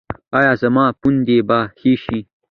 [0.37, 2.19] ایا زما پوندې به ښې شي؟